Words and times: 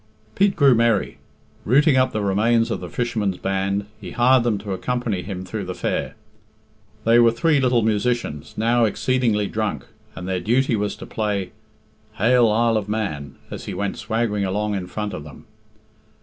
Pete 0.33 0.55
grew 0.55 0.73
merry. 0.73 1.19
Rooting 1.63 1.95
up 1.95 2.11
the 2.11 2.23
remains 2.23 2.71
of 2.71 2.79
the 2.79 2.89
fishermen's 2.89 3.37
band, 3.37 3.85
he 3.99 4.09
hired 4.09 4.41
them 4.43 4.57
to 4.57 4.73
accompany 4.73 5.21
him 5.21 5.45
through 5.45 5.65
the 5.65 5.75
fair. 5.75 6.15
They 7.05 7.19
were 7.19 7.29
three 7.29 7.59
little 7.59 7.83
musicians, 7.83 8.55
now 8.57 8.85
exceedingly 8.85 9.45
drunk, 9.45 9.85
and 10.15 10.27
their 10.27 10.39
duty 10.39 10.75
was 10.75 10.95
to 10.95 11.05
play 11.05 11.51
"Hail, 12.13 12.49
Isle 12.49 12.77
of 12.77 12.89
Man," 12.89 13.35
as 13.51 13.65
he 13.65 13.75
went 13.75 13.95
swaggering 13.99 14.43
along 14.43 14.73
in 14.73 14.87
front 14.87 15.13
of 15.13 15.23
them. 15.23 15.45